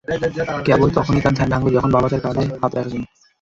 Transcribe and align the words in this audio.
কেবল 0.67 0.87
তখনই 0.97 1.21
তার 1.23 1.33
ধ্যান 1.37 1.49
ভাঙল, 1.53 1.67
যখন 1.71 1.89
বাবা 1.91 2.07
তার 2.11 2.21
হাত 2.23 2.35
রাখলেন 2.37 2.49
কাঁধে। 2.61 2.99